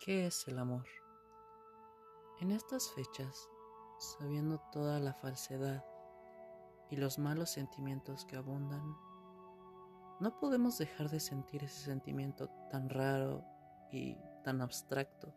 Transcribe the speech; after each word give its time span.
¿Qué 0.00 0.26
es 0.26 0.46
el 0.46 0.60
amor? 0.60 0.86
En 2.38 2.52
estas 2.52 2.88
fechas, 2.92 3.48
sabiendo 3.98 4.60
toda 4.70 5.00
la 5.00 5.12
falsedad 5.12 5.84
y 6.88 6.94
los 6.94 7.18
malos 7.18 7.50
sentimientos 7.50 8.24
que 8.24 8.36
abundan, 8.36 8.96
no 10.20 10.38
podemos 10.38 10.78
dejar 10.78 11.10
de 11.10 11.18
sentir 11.18 11.64
ese 11.64 11.80
sentimiento 11.80 12.48
tan 12.70 12.88
raro 12.88 13.42
y 13.90 14.16
tan 14.44 14.60
abstracto 14.60 15.34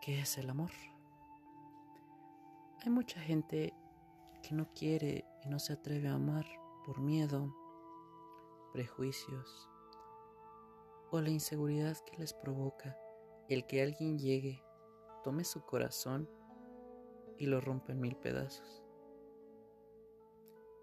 que 0.00 0.20
es 0.20 0.36
el 0.36 0.50
amor. 0.50 0.72
Hay 2.82 2.90
mucha 2.90 3.20
gente 3.20 3.72
que 4.42 4.52
no 4.52 4.68
quiere 4.74 5.24
y 5.44 5.48
no 5.48 5.60
se 5.60 5.74
atreve 5.74 6.08
a 6.08 6.14
amar 6.14 6.44
por 6.84 7.00
miedo, 7.00 7.54
prejuicios 8.72 9.70
o 11.12 11.20
la 11.20 11.30
inseguridad 11.30 11.96
que 12.04 12.18
les 12.18 12.34
provoca 12.34 12.96
el 13.48 13.66
que 13.66 13.82
alguien 13.82 14.18
llegue, 14.18 14.62
tome 15.24 15.42
su 15.44 15.62
corazón 15.62 16.28
y 17.38 17.46
lo 17.46 17.60
rompa 17.60 17.92
en 17.92 18.00
mil 18.00 18.16
pedazos. 18.16 18.82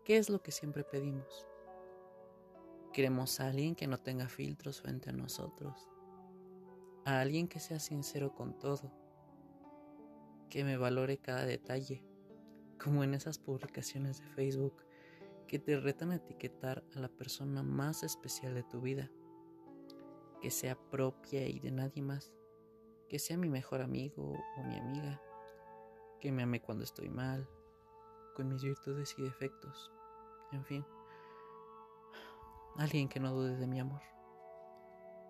¿Qué 0.04 0.18
es 0.18 0.30
lo 0.30 0.42
que 0.42 0.52
siempre 0.52 0.84
pedimos? 0.84 1.48
Queremos 2.92 3.40
a 3.40 3.48
alguien 3.48 3.76
que 3.76 3.88
no 3.88 4.00
tenga 4.00 4.28
filtros 4.28 4.82
frente 4.82 5.10
a 5.10 5.14
nosotros, 5.14 5.88
a 7.06 7.20
alguien 7.20 7.48
que 7.48 7.60
sea 7.60 7.80
sincero 7.80 8.34
con 8.34 8.58
todo, 8.58 8.92
que 10.50 10.64
me 10.64 10.78
valore 10.78 11.18
cada 11.18 11.46
detalle, 11.46 12.04
como 12.84 13.04
en 13.04 13.14
esas 13.14 13.38
publicaciones 13.38 14.22
de 14.22 14.28
Facebook 14.30 14.76
que 15.48 15.60
te 15.60 15.80
retan 15.80 16.12
a 16.12 16.16
etiquetar 16.16 16.84
a 16.96 17.00
la 17.00 17.10
persona 17.10 17.62
más 17.62 18.02
especial 18.02 18.56
de 18.56 18.64
tu 18.64 18.82
vida, 18.82 19.12
que 20.42 20.50
sea 20.50 20.76
propia 20.90 21.48
y 21.48 21.60
de 21.60 21.72
nadie 21.72 22.02
más 22.02 22.34
que 23.08 23.20
sea 23.20 23.38
mi 23.38 23.50
mejor 23.50 23.82
amigo 23.82 24.34
o 24.58 24.64
mi 24.64 24.78
amiga, 24.78 25.22
que 26.20 26.32
me 26.32 26.44
ame 26.44 26.62
cuando 26.62 26.84
estoy 26.84 27.10
mal, 27.10 27.48
con 28.36 28.50
mis 28.50 28.64
virtudes 28.64 29.16
y 29.18 29.24
defectos, 29.24 29.92
en 30.52 30.66
fin, 30.66 30.86
alguien 32.78 33.08
que 33.08 33.20
no 33.20 33.34
dude 33.34 33.58
de 33.58 33.68
mi 33.68 33.80
amor. 33.80 34.02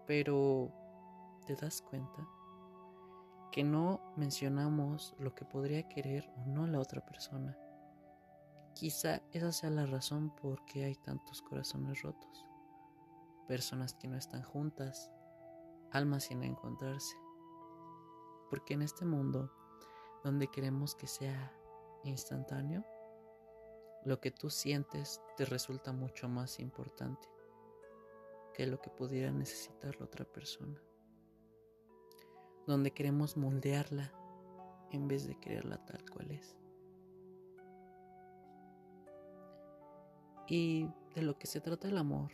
Pero, 0.07 0.71
¿te 1.45 1.55
das 1.55 1.81
cuenta? 1.81 2.27
Que 3.51 3.63
no 3.63 4.13
mencionamos 4.15 5.15
lo 5.19 5.33
que 5.33 5.45
podría 5.45 5.87
querer 5.87 6.29
o 6.37 6.45
no 6.47 6.67
la 6.67 6.79
otra 6.79 7.05
persona. 7.05 7.57
Quizá 8.73 9.21
esa 9.31 9.51
sea 9.51 9.69
la 9.69 9.85
razón 9.85 10.35
por 10.35 10.63
qué 10.65 10.85
hay 10.85 10.95
tantos 10.95 11.41
corazones 11.41 12.01
rotos, 12.01 12.45
personas 13.47 13.93
que 13.93 14.07
no 14.07 14.17
están 14.17 14.43
juntas, 14.43 15.11
almas 15.91 16.25
sin 16.25 16.43
encontrarse 16.43 17.15
porque 18.49 18.73
en 18.73 18.81
este 18.81 19.05
mundo 19.05 19.51
donde 20.23 20.47
queremos 20.47 20.95
que 20.95 21.07
sea 21.07 21.53
instantáneo, 22.03 22.83
lo 24.05 24.19
que 24.19 24.31
tú 24.31 24.49
sientes 24.49 25.21
te 25.37 25.45
resulta 25.45 25.91
mucho 25.91 26.29
más 26.29 26.59
importante 26.59 27.27
que 28.53 28.65
lo 28.67 28.79
que 28.79 28.89
pudiera 28.89 29.31
necesitar 29.31 29.99
la 29.99 30.05
otra 30.05 30.25
persona. 30.25 30.81
Donde 32.67 32.91
queremos 32.91 33.35
moldearla 33.35 34.13
en 34.91 35.07
vez 35.07 35.27
de 35.27 35.39
quererla 35.39 35.83
tal 35.85 36.09
cual 36.09 36.31
es. 36.31 36.57
Y 40.47 40.87
de 41.15 41.21
lo 41.23 41.37
que 41.37 41.47
se 41.47 41.59
trata 41.59 41.87
el 41.87 41.97
amor 41.97 42.31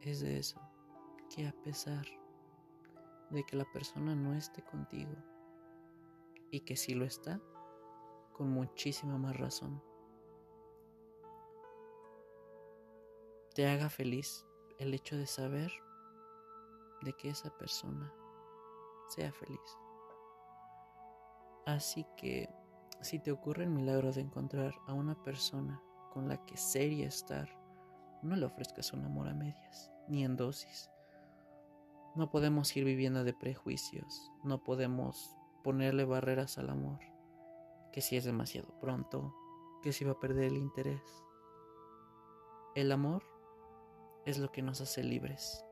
es 0.00 0.20
de 0.20 0.38
eso, 0.38 0.60
que 1.34 1.46
a 1.46 1.52
pesar 1.52 2.06
de 3.34 3.44
que 3.44 3.56
la 3.56 3.70
persona 3.72 4.14
no 4.14 4.34
esté 4.34 4.62
contigo 4.62 5.14
y 6.50 6.60
que 6.60 6.76
si 6.76 6.94
lo 6.94 7.04
está, 7.04 7.40
con 8.32 8.50
muchísima 8.50 9.18
más 9.18 9.36
razón. 9.36 9.82
Te 13.54 13.68
haga 13.68 13.90
feliz 13.90 14.46
el 14.78 14.94
hecho 14.94 15.16
de 15.16 15.26
saber 15.26 15.72
de 17.02 17.12
que 17.12 17.28
esa 17.28 17.50
persona 17.58 18.12
sea 19.08 19.32
feliz. 19.32 19.78
Así 21.66 22.06
que 22.16 22.48
si 23.00 23.18
te 23.18 23.32
ocurre 23.32 23.64
el 23.64 23.70
milagro 23.70 24.12
de 24.12 24.20
encontrar 24.20 24.74
a 24.86 24.92
una 24.92 25.20
persona 25.22 25.80
con 26.12 26.28
la 26.28 26.44
que 26.44 26.56
ser 26.56 26.92
y 26.92 27.02
estar, 27.02 27.48
no 28.22 28.36
le 28.36 28.46
ofrezcas 28.46 28.92
un 28.92 29.04
amor 29.04 29.28
a 29.28 29.34
medias, 29.34 29.92
ni 30.08 30.24
en 30.24 30.36
dosis. 30.36 30.90
No 32.14 32.30
podemos 32.30 32.76
ir 32.76 32.84
viviendo 32.84 33.24
de 33.24 33.34
prejuicios, 33.34 34.30
no 34.44 34.62
podemos 34.62 35.36
ponerle 35.64 36.04
barreras 36.04 36.58
al 36.58 36.70
amor, 36.70 37.00
que 37.92 38.00
si 38.00 38.16
es 38.16 38.24
demasiado 38.24 38.78
pronto, 38.80 39.34
que 39.82 39.92
si 39.92 40.04
va 40.04 40.12
a 40.12 40.20
perder 40.20 40.44
el 40.44 40.56
interés. 40.56 41.02
El 42.74 42.92
amor 42.92 43.24
es 44.24 44.38
lo 44.38 44.52
que 44.52 44.62
nos 44.62 44.80
hace 44.80 45.02
libres. 45.02 45.64